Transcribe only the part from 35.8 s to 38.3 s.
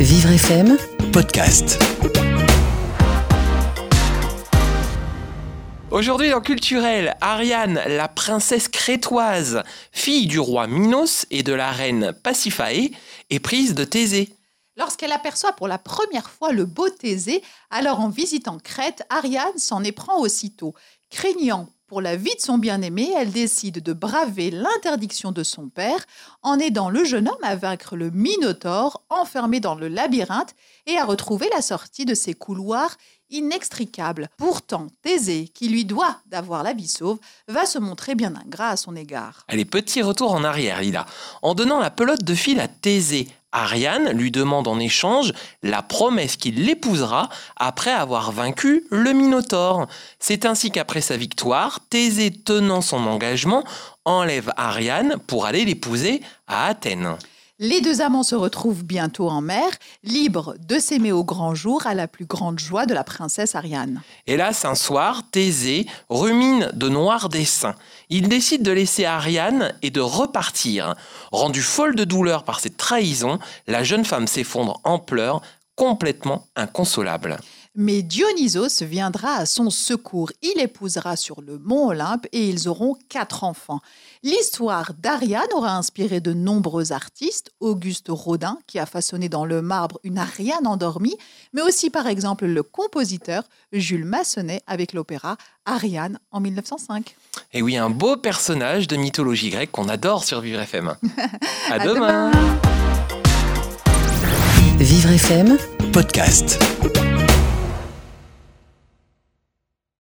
doit d'avoir la vie sauve, va se montrer